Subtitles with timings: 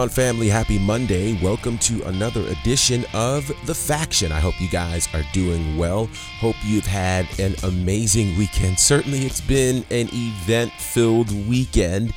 [0.00, 0.48] on, family?
[0.48, 1.38] Happy Monday.
[1.42, 4.32] Welcome to another edition of The Faction.
[4.32, 6.08] I hope you guys are doing well.
[6.38, 8.78] Hope you've had an amazing weekend.
[8.78, 12.14] Certainly, it's been an event filled weekend.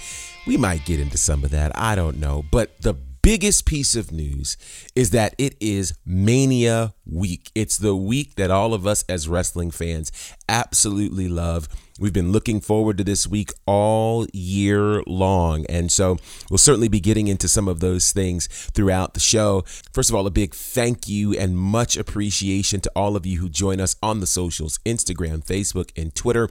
[0.47, 1.77] We might get into some of that.
[1.77, 2.45] I don't know.
[2.51, 4.55] But the biggest piece of news
[4.95, 7.51] is that it is Mania week.
[7.53, 10.09] It's the week that all of us as wrestling fans
[10.47, 11.67] absolutely love.
[11.99, 15.65] We've been looking forward to this week all year long.
[15.67, 16.17] And so
[16.49, 19.63] we'll certainly be getting into some of those things throughout the show.
[19.91, 23.49] First of all, a big thank you and much appreciation to all of you who
[23.49, 26.49] join us on the socials Instagram, Facebook, and Twitter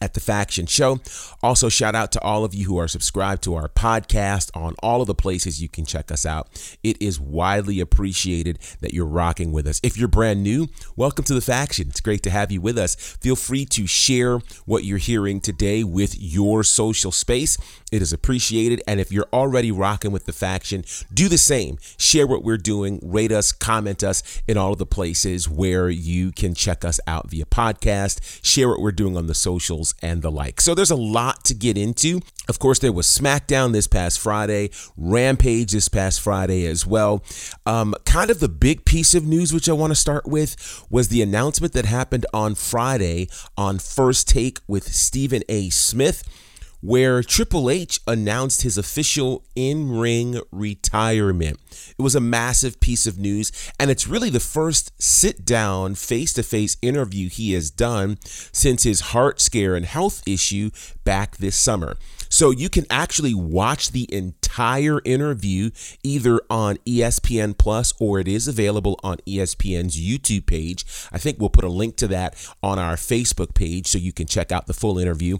[0.00, 1.00] at the Faction Show.
[1.42, 5.00] Also, shout out to all of you who are subscribed to our podcast on all
[5.00, 6.48] of the places you can check us out.
[6.82, 9.80] It is widely appreciated that you're rocking with us.
[9.82, 11.88] If you're brand new, welcome to the Faction.
[11.88, 12.94] It's great to have you with us.
[12.94, 17.58] Feel free to share what you're hearing today with your social space.
[17.92, 18.82] It is appreciated.
[18.86, 21.78] And if you're already rocking with the Faction, do the same.
[21.98, 26.32] Share what we're doing, rate us, comment us in all of the places where you
[26.32, 28.44] can check us out via podcast.
[28.44, 30.60] Share what we're doing on the socials and the like.
[30.60, 32.20] So there's a lot to get into.
[32.48, 37.22] Of course, there was SmackDown this past Friday, Rampage this past Friday as well.
[37.66, 41.08] Um, kind of the big piece of news, which I want to start with, was
[41.08, 45.70] the announcement that happened on Friday on First Take with Stephen A.
[45.70, 46.24] Smith
[46.80, 51.58] where Triple H announced his official in ring retirement.
[51.98, 56.32] It was a massive piece of news, and it's really the first sit down, face
[56.34, 60.70] to face interview he has done since his heart scare and health issue
[61.04, 61.96] back this summer.
[62.32, 65.70] So you can actually watch the entire interview
[66.04, 70.84] either on ESPN Plus or it is available on ESPN's YouTube page.
[71.10, 74.28] I think we'll put a link to that on our Facebook page so you can
[74.28, 75.38] check out the full interview.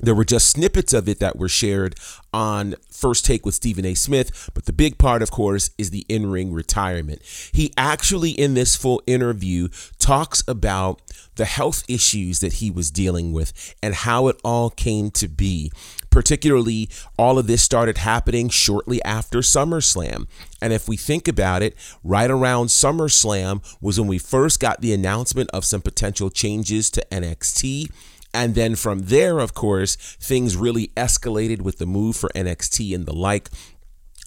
[0.00, 1.94] There were just snippets of it that were shared
[2.32, 3.94] on First Take with Stephen A.
[3.94, 7.22] Smith, but the big part, of course, is the in ring retirement.
[7.52, 9.68] He actually, in this full interview,
[9.98, 11.00] talks about
[11.36, 15.70] the health issues that he was dealing with and how it all came to be.
[16.10, 20.26] Particularly, all of this started happening shortly after SummerSlam.
[20.60, 24.92] And if we think about it, right around SummerSlam was when we first got the
[24.92, 27.90] announcement of some potential changes to NXT
[28.34, 33.06] and then from there, of course, things really escalated with the move for NXT and
[33.06, 33.48] the like.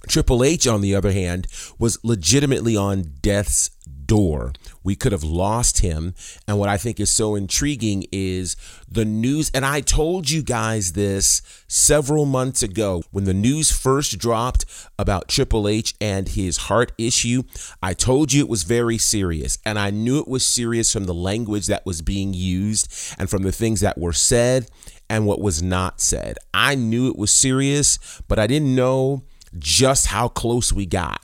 [0.07, 1.47] Triple H, on the other hand,
[1.77, 3.71] was legitimately on death's
[4.07, 4.53] door.
[4.83, 6.15] We could have lost him.
[6.47, 8.55] And what I think is so intriguing is
[8.89, 9.51] the news.
[9.53, 14.65] And I told you guys this several months ago when the news first dropped
[14.97, 17.43] about Triple H and his heart issue.
[17.83, 19.59] I told you it was very serious.
[19.65, 22.87] And I knew it was serious from the language that was being used
[23.19, 24.69] and from the things that were said
[25.09, 26.37] and what was not said.
[26.53, 29.23] I knew it was serious, but I didn't know
[29.57, 31.23] just how close we got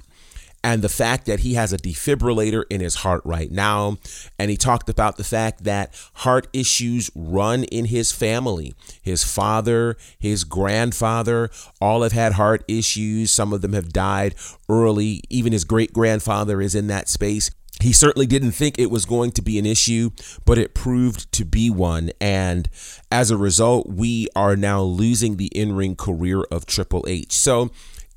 [0.63, 3.97] and the fact that he has a defibrillator in his heart right now.
[4.39, 8.73] And he talked about the fact that heart issues run in his family.
[9.01, 11.49] His father, his grandfather,
[11.81, 13.31] all have had heart issues.
[13.31, 14.35] Some of them have died
[14.69, 15.21] early.
[15.29, 17.51] Even his great grandfather is in that space.
[17.81, 20.11] He certainly didn't think it was going to be an issue,
[20.45, 22.11] but it proved to be one.
[22.21, 22.69] And
[23.11, 27.33] as a result, we are now losing the in ring career of Triple H.
[27.33, 27.71] So,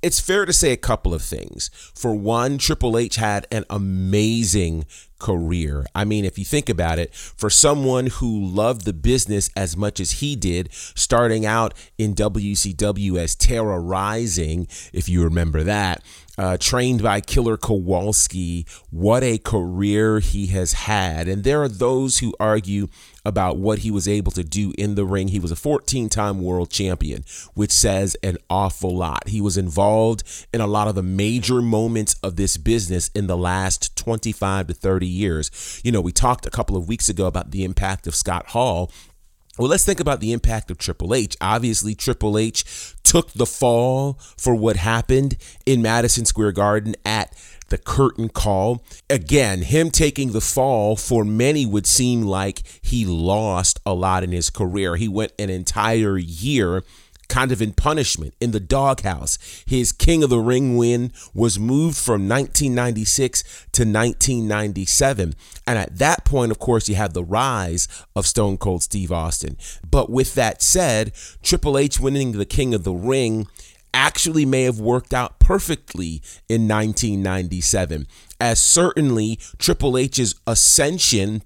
[0.07, 1.69] it's fair to say a couple of things.
[1.93, 4.85] For one, Triple H had an amazing
[5.19, 5.85] career.
[5.97, 9.99] I mean, if you think about it, for someone who loved the business as much
[9.99, 16.05] as he did, starting out in WCW as Terra Ryzing, if you remember that,
[16.39, 21.27] uh, trained by Killer Kowalski, what a career he has had.
[21.27, 22.87] And there are those who argue
[23.27, 25.29] about what he was able to do in the ring.
[25.29, 27.25] He was a 14 time world champion,
[27.55, 29.29] which says an awful lot.
[29.29, 30.23] He was involved
[30.55, 34.75] in a lot of the major moments of this business in the last 25 to
[34.75, 35.81] 30 years.
[35.83, 38.91] You know, we talked a couple of weeks ago about the impact of Scott Hall
[39.59, 41.35] well, let's think about the impact of Triple H.
[41.41, 42.63] Obviously, Triple H
[43.07, 47.33] took the fall for what happened in Madison Square Garden at
[47.69, 48.85] the curtain call.
[49.09, 54.33] Again, him taking the fall for many would seem like he lost a lot in
[54.33, 54.97] his career.
[54.97, 56.83] He went an entire year
[57.29, 59.39] kind of in punishment in the doghouse.
[59.67, 63.43] His King of the Ring win was moved from 1996
[63.73, 65.35] to 1997.
[65.67, 69.57] And at that point, of course, you had the rise of Stone Cold Steve Austin.
[69.89, 71.13] But with that said,
[71.43, 73.47] Triple H winning the King of the Ring
[73.93, 78.07] actually may have worked out perfectly in 1997,
[78.39, 81.43] as certainly Triple H's ascension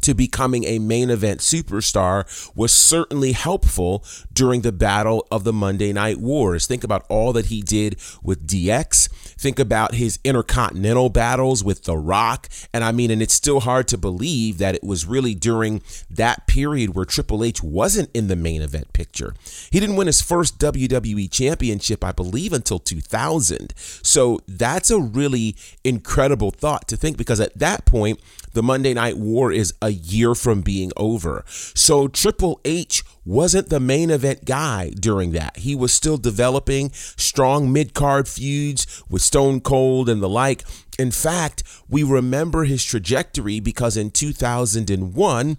[0.00, 2.24] to becoming a main event superstar
[2.56, 6.66] was certainly helpful during the battle of the Monday Night Wars.
[6.66, 9.10] Think about all that he did with DX.
[9.36, 12.48] Think about his intercontinental battles with The Rock.
[12.72, 16.46] And I mean, and it's still hard to believe that it was really during that
[16.46, 19.34] period where Triple H wasn't in the main event picture.
[19.70, 23.74] He didn't win his first WWE championship, I believe, until 2000.
[23.76, 28.20] So that's a really incredible thought to think because at that point,
[28.52, 31.44] the Monday Night War is a year from being over.
[31.46, 35.58] So Triple H wasn't the main event guy during that.
[35.58, 40.64] He was still developing strong mid card feuds with Stone Cold and the like.
[40.98, 45.56] In fact, we remember his trajectory because in 2001,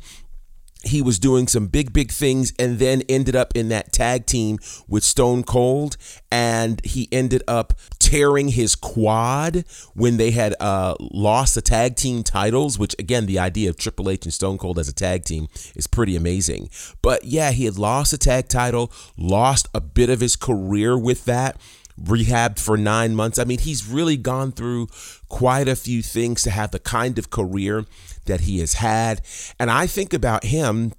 [0.84, 4.60] he was doing some big, big things and then ended up in that tag team
[4.88, 5.98] with Stone Cold.
[6.32, 7.74] And he ended up
[8.14, 9.66] tearing his quad
[9.96, 14.08] when they had uh, lost the tag team titles, which, again, the idea of Triple
[14.08, 16.70] H and Stone Cold as a tag team is pretty amazing.
[17.02, 21.26] But yeah, he had lost a tag title, lost a bit of his career with
[21.26, 21.60] that
[22.00, 23.40] rehabbed for nine months.
[23.40, 24.90] I mean, he's really gone through
[25.28, 27.86] quite a few things to have the kind of career
[28.26, 29.22] that he has had.
[29.60, 30.94] And I think about him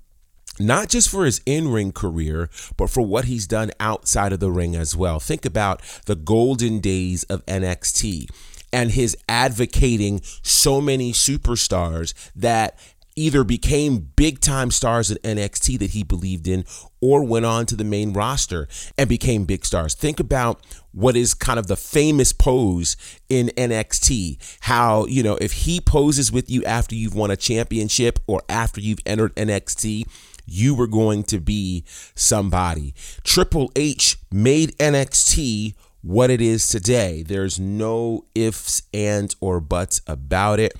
[0.58, 4.50] not just for his in ring career, but for what he's done outside of the
[4.50, 5.18] ring as well.
[5.20, 8.28] Think about the golden days of NXT
[8.72, 12.78] and his advocating so many superstars that
[13.16, 16.64] either became big time stars in NXT that he believed in
[17.00, 18.66] or went on to the main roster
[18.98, 19.94] and became big stars.
[19.94, 20.60] Think about
[20.92, 22.96] what is kind of the famous pose
[23.28, 24.58] in NXT.
[24.60, 28.80] How, you know, if he poses with you after you've won a championship or after
[28.80, 30.06] you've entered NXT,
[30.46, 32.94] you were going to be somebody.
[33.22, 37.22] Triple H made NXT what it is today.
[37.22, 40.74] There's no ifs, ands, or buts about it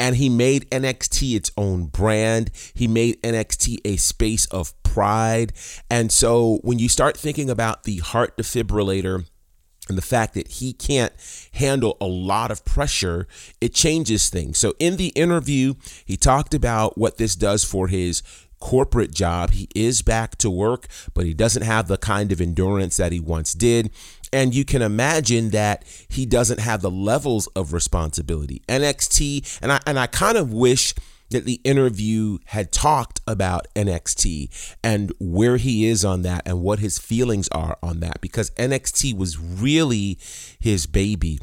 [0.00, 2.50] and he made NXT its own brand.
[2.72, 5.52] He made NXT a space of pride.
[5.90, 9.26] And so when you start thinking about the heart defibrillator,
[9.88, 11.12] and the fact that he can't
[11.54, 13.26] handle a lot of pressure,
[13.60, 14.56] it changes things.
[14.56, 15.74] So, in the interview,
[16.04, 18.22] he talked about what this does for his
[18.60, 19.52] corporate job.
[19.52, 23.20] He is back to work, but he doesn't have the kind of endurance that he
[23.20, 23.90] once did.
[24.32, 28.62] And you can imagine that he doesn't have the levels of responsibility.
[28.68, 30.94] NXT, and I and I kind of wish
[31.30, 36.80] that the interview had talked about NXT and where he is on that and what
[36.80, 40.18] his feelings are on that because NXT was really
[40.58, 41.40] his baby.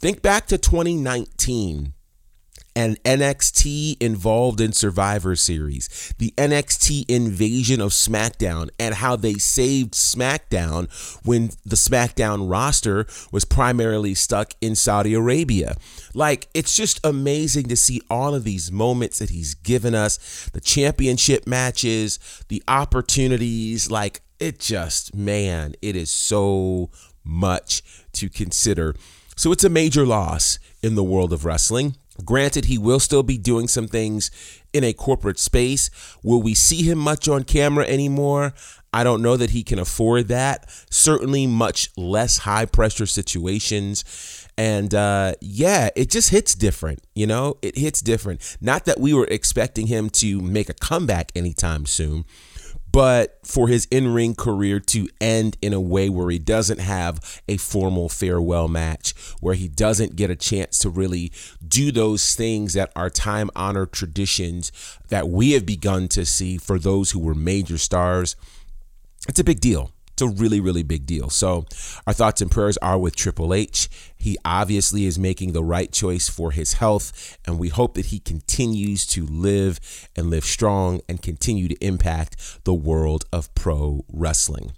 [0.00, 1.94] Think back to 2019
[2.78, 9.94] and NXT involved in Survivor Series, the NXT invasion of SmackDown, and how they saved
[9.94, 10.88] SmackDown
[11.26, 15.74] when the SmackDown roster was primarily stuck in Saudi Arabia.
[16.14, 20.60] Like, it's just amazing to see all of these moments that he's given us the
[20.60, 23.90] championship matches, the opportunities.
[23.90, 26.90] Like, it just, man, it is so
[27.24, 28.94] much to consider.
[29.34, 31.96] So it's a major loss in the world of wrestling.
[32.24, 34.30] Granted, he will still be doing some things
[34.72, 35.90] in a corporate space.
[36.22, 38.54] Will we see him much on camera anymore?
[38.92, 40.68] I don't know that he can afford that.
[40.90, 44.46] Certainly, much less high pressure situations.
[44.56, 47.00] And uh, yeah, it just hits different.
[47.14, 48.56] You know, it hits different.
[48.60, 52.24] Not that we were expecting him to make a comeback anytime soon,
[52.90, 57.42] but for his in ring career to end in a way where he doesn't have
[57.48, 61.32] a formal farewell match, where he doesn't get a chance to really
[61.66, 64.72] do those things that are time honored traditions
[65.08, 68.36] that we have begun to see for those who were major stars.
[69.28, 69.92] It's a big deal.
[70.18, 71.30] It's a really, really big deal.
[71.30, 71.64] So,
[72.04, 73.88] our thoughts and prayers are with Triple H.
[74.16, 78.18] He obviously is making the right choice for his health, and we hope that he
[78.18, 79.78] continues to live
[80.16, 84.72] and live strong and continue to impact the world of pro wrestling.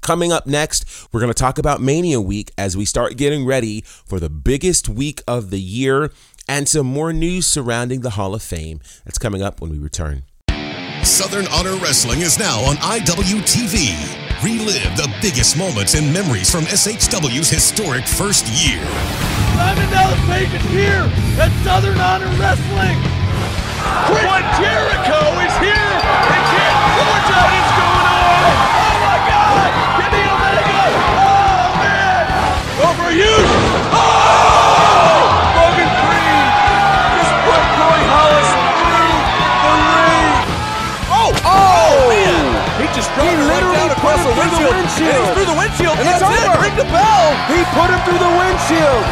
[0.00, 3.82] Coming up next, we're going to talk about Mania Week as we start getting ready
[3.82, 6.10] for the biggest week of the year
[6.48, 8.80] and some more news surrounding the Hall of Fame.
[9.04, 10.24] That's coming up when we return.
[11.04, 14.19] Southern Honor Wrestling is now on IWTV.
[14.42, 18.80] Relive the biggest moments and memories from SHW's historic first year.
[19.52, 21.04] Diamond Dallas Page is here
[21.36, 22.96] at Southern Honor Wrestling.
[24.08, 26.59] Chris Jericho is here
[44.50, 45.06] through the windshield.
[45.06, 45.10] windshield.
[45.10, 45.96] And he's through the windshield.
[45.96, 46.48] And That's it's it.
[46.50, 46.60] over.
[46.60, 47.24] Ring the bell.
[47.50, 49.04] He put him through the windshield.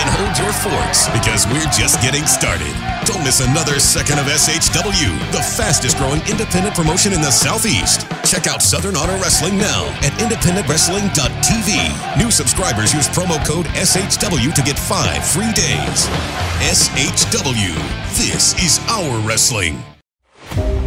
[0.00, 2.72] In her hold your forts because we're just getting started.
[3.04, 8.06] Don't miss another second of SHW, the fastest growing independent promotion in the Southeast.
[8.24, 12.18] Check out Southern Honor Wrestling now at independentwrestling.tv.
[12.18, 16.06] New subscribers use promo code SHW to get five free days.
[16.62, 17.74] SHW,
[18.16, 19.82] this is our wrestling.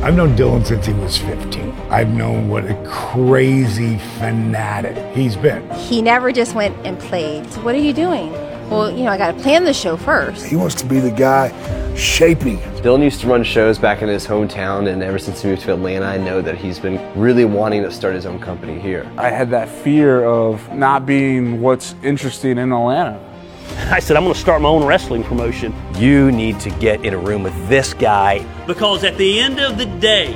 [0.03, 1.72] I've known Dylan since he was 15.
[1.89, 5.69] I've known what a crazy fanatic he's been.
[5.75, 7.50] He never just went and played.
[7.53, 8.33] So what are you doing?
[8.69, 10.45] Well, you know, I got to plan the show first.
[10.45, 11.53] He wants to be the guy
[11.95, 12.83] shaping it.
[12.83, 15.74] Dylan used to run shows back in his hometown, and ever since he moved to
[15.74, 19.10] Atlanta, I know that he's been really wanting to start his own company here.
[19.17, 23.22] I had that fear of not being what's interesting in Atlanta.
[23.91, 25.74] I said, I'm going to start my own wrestling promotion.
[25.96, 28.46] You need to get in a room with this guy.
[28.65, 30.34] Because at the end of the day,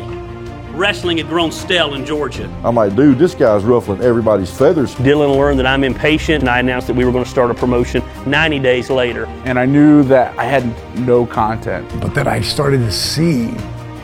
[0.77, 2.45] wrestling had grown stale in Georgia.
[2.63, 4.93] I'm like, dude, this guy's ruffling everybody's feathers.
[4.95, 7.53] Dylan learned that I'm impatient, and I announced that we were going to start a
[7.53, 9.25] promotion 90 days later.
[9.45, 10.65] And I knew that I had
[10.99, 11.89] no content.
[11.99, 13.53] But then I started to see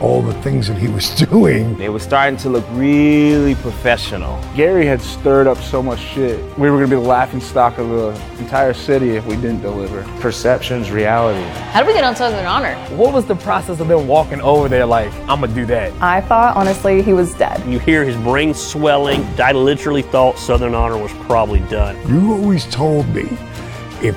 [0.00, 1.80] all the things that he was doing.
[1.80, 4.42] It was starting to look really professional.
[4.54, 6.38] Gary had stirred up so much shit.
[6.58, 8.08] We were going to be the laughing stock of the
[8.38, 10.02] entire city if we didn't deliver.
[10.20, 11.42] Perception's reality.
[11.70, 12.74] How did we get on Southern Honor?
[12.96, 15.92] What was the process of them walking over there like, I'm going to do that?
[16.02, 17.64] I thought, honestly, he was dead.
[17.66, 19.24] You hear his brain swelling.
[19.40, 21.96] I literally thought Southern Honor was probably done.
[22.08, 23.28] You always told me
[24.02, 24.16] if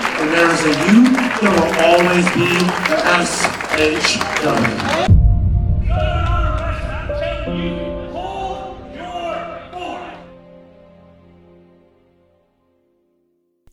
[0.21, 1.03] and there's a you,
[1.41, 2.49] there will always be
[2.89, 2.97] the
[3.77, 5.20] SHW.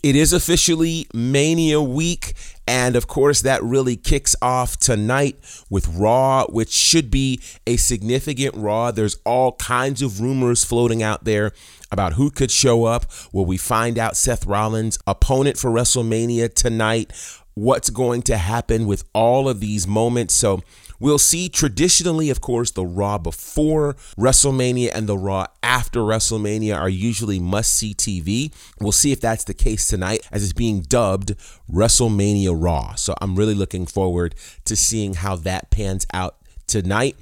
[0.09, 2.33] It is officially Mania week.
[2.67, 5.37] And of course, that really kicks off tonight
[5.69, 8.91] with Raw, which should be a significant Raw.
[8.91, 11.53] There's all kinds of rumors floating out there
[11.93, 13.05] about who could show up.
[13.35, 17.13] Will we find out Seth Rollins' opponent for WrestleMania tonight?
[17.53, 20.33] What's going to happen with all of these moments?
[20.33, 20.63] So,
[21.01, 26.89] We'll see traditionally, of course, the Raw before WrestleMania and the Raw after WrestleMania are
[26.89, 28.53] usually must see TV.
[28.81, 31.35] We'll see if that's the case tonight as it's being dubbed
[31.71, 32.95] WrestleMania Raw.
[32.95, 36.37] So I'm really looking forward to seeing how that pans out
[36.67, 37.17] tonight.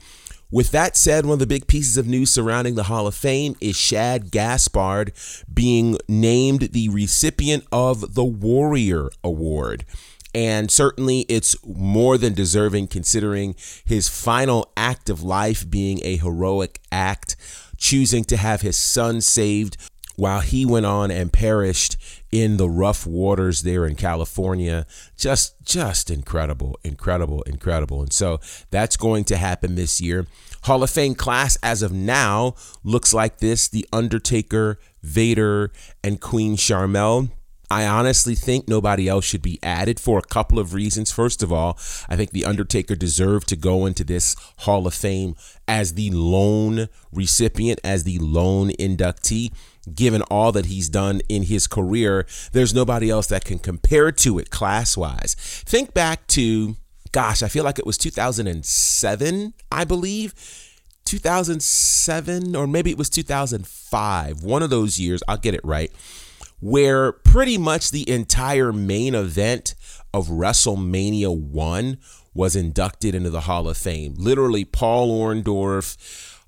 [0.50, 3.56] With that said, one of the big pieces of news surrounding the Hall of Fame
[3.60, 5.12] is Shad Gaspard
[5.52, 9.84] being named the recipient of the Warrior Award.
[10.36, 13.54] And certainly it's more than deserving considering
[13.86, 17.36] his final act of life being a heroic act,
[17.78, 19.78] choosing to have his son saved
[20.16, 21.96] while he went on and perished
[22.30, 24.84] in the rough waters there in California.
[25.16, 28.02] Just just incredible, incredible, incredible.
[28.02, 28.38] And so
[28.70, 30.26] that's going to happen this year.
[30.64, 35.72] Hall of Fame class as of now looks like this The Undertaker, Vader,
[36.04, 37.30] and Queen Sharmell.
[37.70, 41.10] I honestly think nobody else should be added for a couple of reasons.
[41.10, 45.34] First of all, I think The Undertaker deserved to go into this Hall of Fame
[45.66, 49.52] as the lone recipient, as the lone inductee.
[49.92, 54.38] Given all that he's done in his career, there's nobody else that can compare to
[54.38, 55.34] it class wise.
[55.38, 56.76] Think back to,
[57.12, 60.34] gosh, I feel like it was 2007, I believe.
[61.04, 65.92] 2007, or maybe it was 2005, one of those years, I'll get it right
[66.60, 69.74] where pretty much the entire main event
[70.12, 71.98] of WrestleMania 1
[72.34, 74.14] was inducted into the Hall of Fame.
[74.16, 75.96] Literally, Paul Orndorff,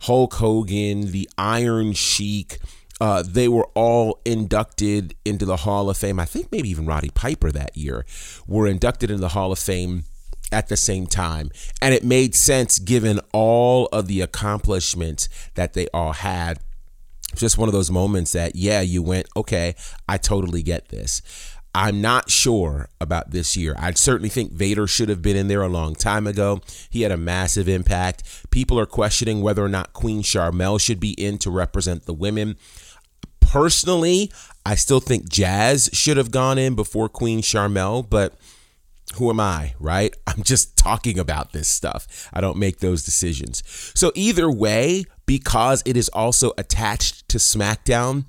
[0.03, 2.59] Hulk Hogan, the Iron Sheik.
[3.01, 6.19] Uh, they were all inducted into the Hall of Fame.
[6.19, 8.05] I think maybe even Roddy Piper that year
[8.47, 10.05] were inducted into the Hall of Fame
[10.51, 11.51] at the same time.
[11.81, 16.59] And it made sense given all of the accomplishments that they all had
[17.35, 19.75] just one of those moments that, yeah, you went, okay,
[20.09, 21.23] I totally get this.
[21.75, 23.75] I'm not sure about this year.
[23.79, 26.61] I certainly think Vader should have been in there a long time ago.
[26.91, 28.51] He had a massive impact.
[28.51, 32.57] People are questioning whether or not Queen Sharmell should be in to represent the women.
[33.41, 34.33] Personally,
[34.67, 38.35] I still think Jazz should have gone in before Queen Sharmell, but
[39.15, 40.15] who am I, right?
[40.27, 42.29] I'm just talking about this stuff.
[42.33, 43.63] I don't make those decisions.
[43.95, 48.25] So, either way, because it is also attached to SmackDown,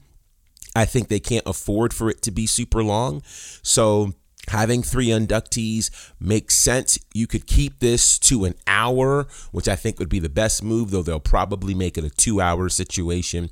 [0.76, 3.24] I think they can't afford for it to be super long.
[3.64, 4.12] So,
[4.50, 7.00] having three inductees makes sense.
[7.14, 10.92] You could keep this to an hour, which I think would be the best move,
[10.92, 13.50] though they'll probably make it a two hour situation.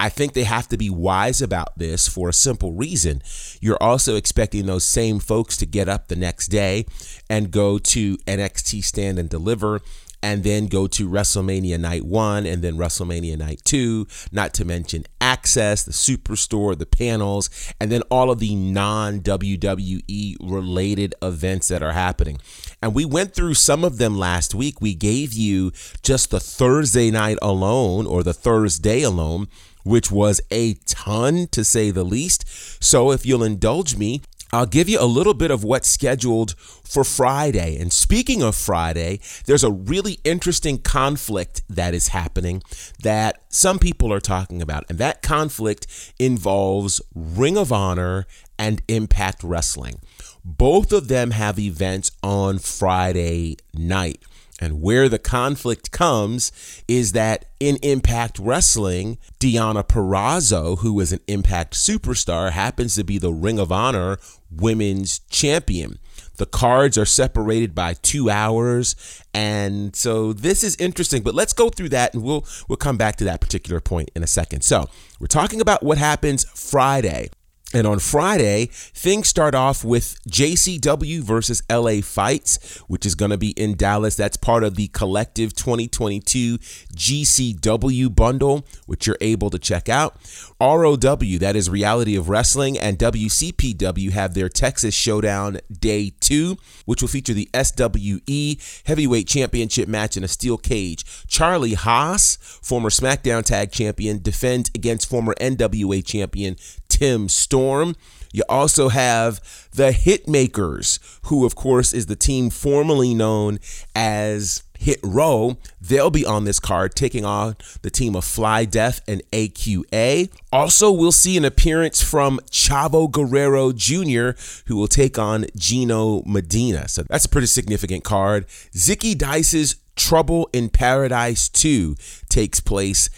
[0.00, 3.22] I think they have to be wise about this for a simple reason.
[3.60, 6.86] You're also expecting those same folks to get up the next day
[7.28, 9.82] and go to NXT Stand and Deliver
[10.26, 15.04] and then go to WrestleMania Night 1 and then WrestleMania Night 2, not to mention
[15.20, 17.48] Access, the Superstore, the panels,
[17.80, 22.38] and then all of the non WWE related events that are happening.
[22.82, 24.80] And we went through some of them last week.
[24.80, 25.70] We gave you
[26.02, 29.46] just the Thursday night alone or the Thursday alone
[29.84, 32.44] which was a ton to say the least.
[32.82, 34.20] So, if you'll indulge me,
[34.52, 37.76] I'll give you a little bit of what's scheduled for Friday.
[37.78, 42.62] And speaking of Friday, there's a really interesting conflict that is happening
[43.02, 44.84] that some people are talking about.
[44.88, 45.86] And that conflict
[46.18, 48.26] involves Ring of Honor
[48.58, 50.00] and Impact Wrestling.
[50.44, 54.22] Both of them have events on Friday night.
[54.60, 56.50] And where the conflict comes
[56.88, 63.18] is that in Impact Wrestling, Deonna Purrazzo, who is an Impact superstar, happens to be
[63.18, 64.18] the Ring of Honor
[64.50, 65.98] Women's Champion.
[66.36, 71.22] The cards are separated by two hours, and so this is interesting.
[71.22, 74.22] But let's go through that, and we'll we'll come back to that particular point in
[74.22, 74.62] a second.
[74.62, 74.88] So
[75.18, 77.28] we're talking about what happens Friday.
[77.74, 83.36] And on Friday, things start off with JCW versus LA Fights, which is going to
[83.36, 84.14] be in Dallas.
[84.14, 90.16] That's part of the Collective 2022 GCW bundle, which you're able to check out.
[90.60, 97.02] ROW, that is Reality of Wrestling, and WCPW have their Texas Showdown Day 2, which
[97.02, 101.04] will feature the SWE Heavyweight Championship match in a steel cage.
[101.26, 106.56] Charlie Haas, former SmackDown Tag Champion, defends against former NWA Champion
[106.96, 107.94] Tim Storm.
[108.32, 109.42] You also have
[109.74, 113.58] the Hitmakers, who, of course, is the team formerly known
[113.94, 115.58] as Hit Row.
[115.78, 120.30] They'll be on this card, taking on the team of Fly Death and AQA.
[120.50, 124.30] Also, we'll see an appearance from Chavo Guerrero Jr.,
[124.68, 126.88] who will take on Gino Medina.
[126.88, 128.46] So that's a pretty significant card.
[128.72, 131.94] Zicky Dice's Trouble in Paradise 2
[132.30, 133.10] takes place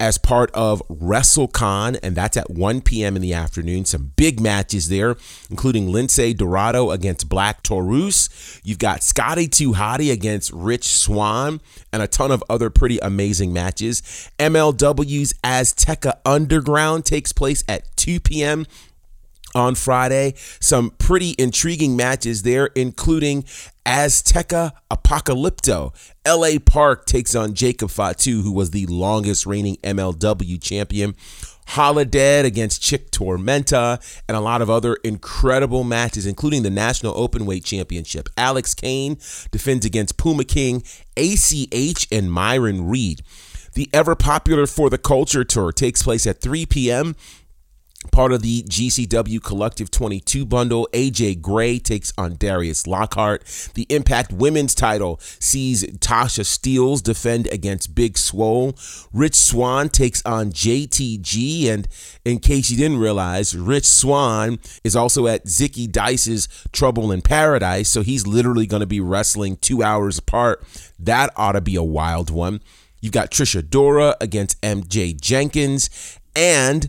[0.00, 3.16] as part of WrestleCon, and that's at 1 p.m.
[3.16, 3.84] in the afternoon.
[3.84, 5.16] Some big matches there,
[5.50, 8.60] including Lince Dorado against Black Taurus.
[8.64, 11.60] You've got Scotty 2 Hotty against Rich Swann,
[11.92, 14.02] and a ton of other pretty amazing matches.
[14.38, 18.66] MLW's Azteca Underground takes place at 2 p.m
[19.54, 20.34] on Friday.
[20.60, 23.44] Some pretty intriguing matches there, including
[23.84, 25.92] Azteca Apocalypto.
[26.26, 31.14] LA Park takes on Jacob Fatu, who was the longest reigning MLW champion.
[31.68, 37.64] Holidead against Chick Tormenta, and a lot of other incredible matches, including the National Openweight
[37.64, 38.28] Championship.
[38.36, 39.16] Alex Kane
[39.50, 40.82] defends against Puma King,
[41.16, 43.22] ACH, and Myron Reed.
[43.74, 47.16] The ever popular For the Culture Tour takes place at 3 p.m
[48.10, 53.44] Part of the GCW Collective 22 bundle, AJ Gray takes on Darius Lockhart.
[53.74, 58.74] The Impact Women's title sees Tasha Steelz defend against Big Swole.
[59.12, 61.68] Rich Swann takes on JTG.
[61.68, 61.86] And
[62.24, 67.88] in case you didn't realize, Rich Swann is also at Zicky Dice's Trouble in Paradise.
[67.88, 70.64] So he's literally going to be wrestling two hours apart.
[70.98, 72.60] That ought to be a wild one.
[73.00, 76.18] You've got Trish Adora against MJ Jenkins.
[76.34, 76.88] And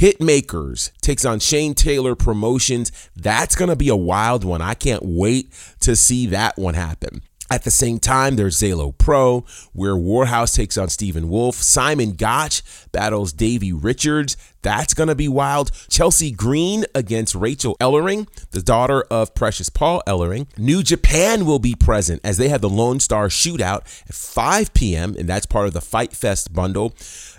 [0.00, 2.90] Hitmakers takes on Shane Taylor Promotions.
[3.14, 4.62] That's going to be a wild one.
[4.62, 7.20] I can't wait to see that one happen.
[7.50, 11.56] At the same time, there's Zelo Pro, where Warhorse takes on Stephen Wolf.
[11.56, 14.38] Simon Gotch battles Davey Richards.
[14.62, 15.70] That's going to be wild.
[15.90, 20.46] Chelsea Green against Rachel Ellering, the daughter of Precious Paul Ellering.
[20.56, 25.16] New Japan will be present as they have the Lone Star Shootout at 5 p.m.,
[25.18, 26.94] and that's part of the Fight Fest bundle.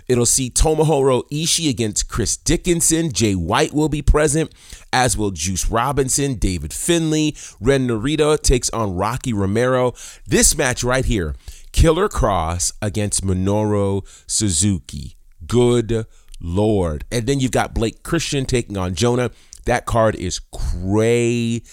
[0.08, 3.12] It'll see Tomohiro Ishii against Chris Dickinson.
[3.12, 4.52] Jay White will be present,
[4.92, 7.34] as will Juice Robinson, David Finlay.
[7.60, 9.94] Ren Narita takes on Rocky Romero.
[10.26, 11.34] This match right here
[11.72, 15.16] Killer Kross against Minoru Suzuki.
[15.46, 16.06] Good
[16.40, 17.04] Lord.
[17.10, 19.30] And then you've got Blake Christian taking on Jonah.
[19.64, 21.64] That card is crazy.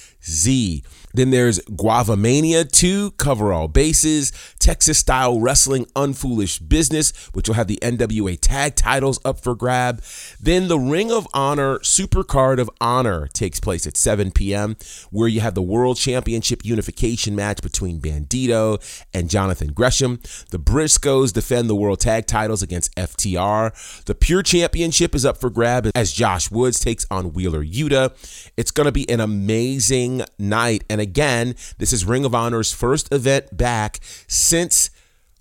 [1.13, 7.55] Then there's Guava Mania 2, Cover All Bases, Texas Style Wrestling Unfoolish Business, which will
[7.55, 10.03] have the NWA tag titles up for grab.
[10.39, 14.77] Then the Ring of Honor Super Card of Honor takes place at 7 p.m.,
[15.09, 18.79] where you have the World Championship unification match between Bandito
[19.13, 20.19] and Jonathan Gresham.
[20.51, 24.03] The Briscoes defend the World Tag titles against FTR.
[24.05, 28.51] The Pure Championship is up for grab as Josh Woods takes on Wheeler Yuta.
[28.57, 30.83] It's going to be an amazing night.
[30.89, 34.89] And again, this is Ring of Honor's first event back since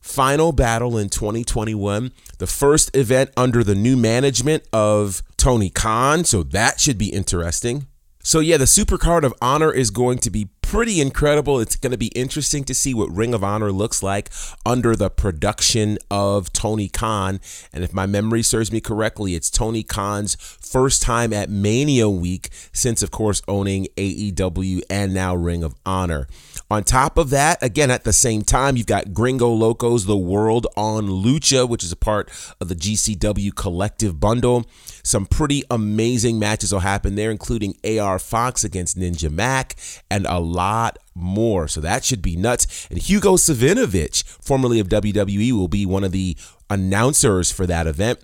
[0.00, 6.24] Final Battle in 2021, the first event under the new management of Tony Khan.
[6.24, 7.86] So that should be interesting.
[8.22, 11.60] So, yeah, the Super Card of Honor is going to be pretty incredible.
[11.60, 14.28] It's going to be interesting to see what Ring of Honor looks like
[14.66, 17.40] under the production of Tony Khan.
[17.72, 22.50] And if my memory serves me correctly, it's Tony Khan's first time at Mania Week
[22.70, 26.28] since, of course, owning AEW and now Ring of Honor.
[26.70, 30.66] On top of that, again, at the same time, you've got Gringo Locos, The World
[30.76, 34.66] on Lucha, which is a part of the GCW collective bundle.
[35.02, 39.76] Some pretty amazing matches will happen there, including AR Fox against Ninja Mac
[40.10, 41.68] and a lot more.
[41.68, 42.86] So that should be nuts.
[42.90, 46.36] And Hugo Savinovich, formerly of WWE, will be one of the
[46.68, 48.20] announcers for that event.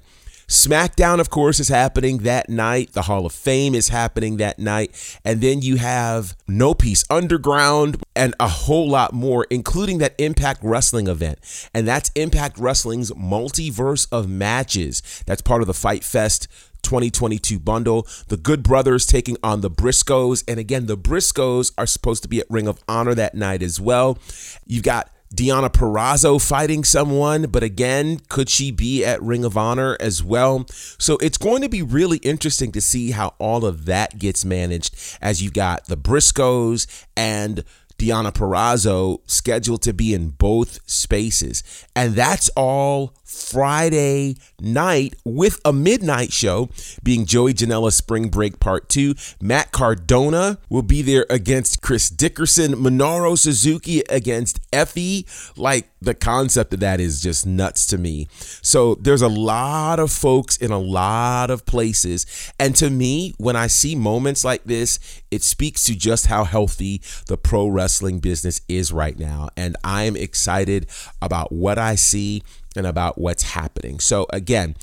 [0.49, 2.93] SmackDown, of course, is happening that night.
[2.93, 5.19] The Hall of Fame is happening that night.
[5.25, 10.61] And then you have No Peace Underground and a whole lot more, including that Impact
[10.63, 11.39] Wrestling event.
[11.73, 15.03] And that's Impact Wrestling's multiverse of matches.
[15.27, 16.49] That's part of the Fight Fest
[16.83, 18.07] 2022 bundle.
[18.29, 20.45] The Good Brothers taking on the Briscoes.
[20.47, 23.81] And again, the Briscoes are supposed to be at Ring of Honor that night as
[23.81, 24.19] well.
[24.67, 29.97] You've got Deonna Purrazzo fighting someone, but again, could she be at Ring of Honor
[30.01, 30.67] as well?
[30.71, 34.95] So it's going to be really interesting to see how all of that gets managed
[35.21, 37.65] as you've got the Briscoes and
[37.99, 41.63] Deonna Purrazzo scheduled to be in both spaces.
[41.97, 46.69] And that's all Friday night with a midnight show
[47.03, 49.15] being Joey Janela Spring Break Part 2.
[49.41, 55.27] Matt Cardona will be there against Chris Dickinson, Minoru Suzuki against Effy.
[55.57, 58.29] Like the concept of that is just nuts to me.
[58.63, 62.27] So there's a lot of folks in a lot of places.
[62.59, 64.99] And to me, when I see moments like this,
[65.31, 67.84] it speaks to just how healthy the pro wrestling
[68.21, 69.49] business is right now.
[69.57, 70.87] And I'm excited
[71.23, 72.43] about what I see
[72.77, 74.01] and about what's happening.
[74.01, 74.75] So, again,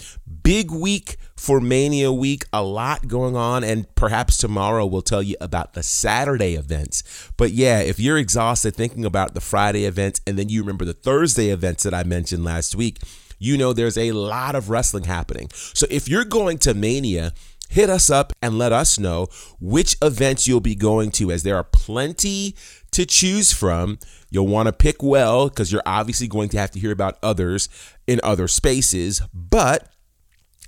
[0.44, 5.36] big week for Mania Week, a lot going on, and perhaps tomorrow we'll tell you
[5.42, 7.32] about the Saturday events.
[7.38, 10.94] But yeah, if you're exhausted thinking about the Friday events and then you remember the
[10.94, 13.00] Thursday events that I mentioned last week,
[13.40, 15.50] you know there's a lot of wrestling happening.
[15.54, 17.34] So, if you're going to Mania,
[17.72, 19.28] hit us up and let us know
[19.60, 22.56] which events you'll be going to, as there are plenty
[22.92, 24.00] to choose from.
[24.30, 27.70] You'll want to pick well because you're obviously going to have to hear about others
[28.08, 29.22] in other spaces.
[29.34, 29.88] But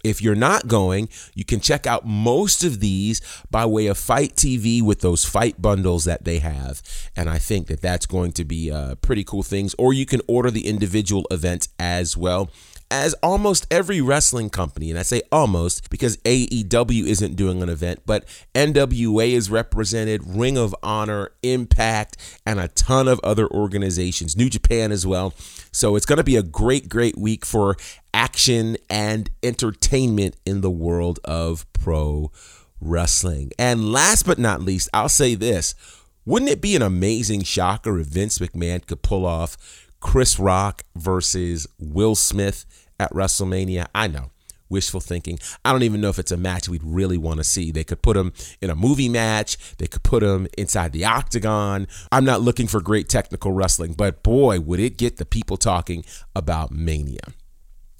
[0.03, 4.35] if you're not going, you can check out most of these by way of FITE
[4.35, 6.81] TV with those fight bundles that they have.
[7.15, 9.73] And I think that that's going to be uh, pretty cool things.
[9.77, 12.49] Or you can order the individual events as well
[12.93, 18.01] as almost every wrestling company, and I say almost because AEW isn't doing an event,
[18.05, 24.47] but NWA is represented, Ring of Honor, Impact, and a ton of other organizations, New
[24.47, 25.33] Japan as well.
[25.71, 27.75] So it's going to be a great, great week for
[28.13, 32.31] action and entertainment in the world of pro
[32.79, 33.51] wrestling.
[33.57, 35.73] And last but not least, I'll say this.
[36.25, 41.65] Wouldn't it be an amazing shocker if Vince McMahon could pull off Chris Rock versus
[41.79, 42.65] Will Smith
[42.99, 43.87] at WrestleMania.
[43.93, 44.31] I know.
[44.69, 45.37] Wishful thinking.
[45.63, 47.71] I don't even know if it's a match we'd really want to see.
[47.71, 49.75] They could put him in a movie match.
[49.77, 51.87] They could put him inside the octagon.
[52.11, 56.03] I'm not looking for great technical wrestling, but boy, would it get the people talking
[56.35, 57.33] about Mania.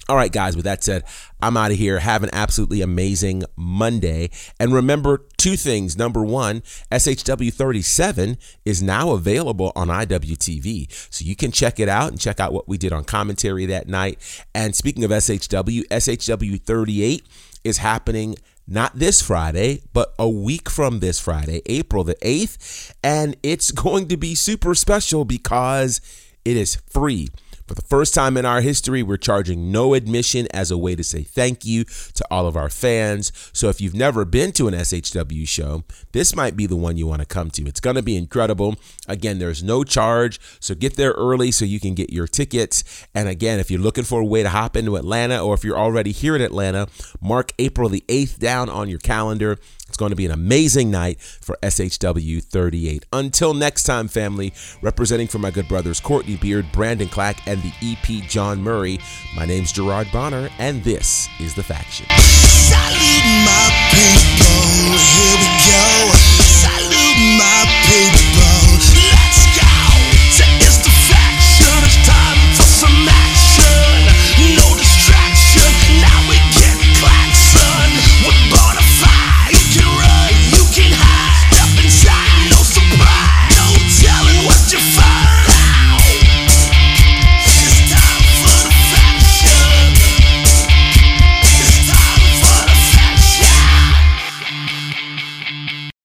[0.09, 1.05] All right, guys, with that said,
[1.41, 1.99] I'm out of here.
[1.99, 4.31] Have an absolutely amazing Monday.
[4.59, 5.97] And remember two things.
[5.97, 6.59] Number one,
[6.91, 10.91] SHW 37 is now available on IWTV.
[11.09, 13.87] So you can check it out and check out what we did on commentary that
[13.87, 14.19] night.
[14.53, 17.25] And speaking of SHW, SHW 38
[17.63, 18.35] is happening
[18.67, 22.93] not this Friday, but a week from this Friday, April the 8th.
[23.01, 26.01] And it's going to be super special because
[26.43, 27.29] it is free.
[27.67, 31.04] For the first time in our history, we're charging no admission as a way to
[31.04, 33.32] say thank you to all of our fans.
[33.54, 37.08] So if you've never been to an SHW show, this might be the one you
[37.08, 37.65] want to come to.
[37.65, 38.76] It's going to be incredible.
[39.08, 43.06] Again, there's no charge, so get there early so you can get your tickets.
[43.15, 45.78] And again, if you're looking for a way to hop into Atlanta or if you're
[45.78, 46.88] already here in Atlanta,
[47.21, 49.58] mark April the 8th down on your calendar.
[49.93, 53.06] It's going to be an amazing night for SHW 38.
[53.13, 54.51] Until next time, family,
[54.82, 58.99] representing for my good brothers Courtney Beard, Brandon Clack, and the EP John Murray,
[59.36, 62.08] my name's Gerard Bonner, and this is The Faction.
[62.10, 66.32] Salute my people, oh, here we go.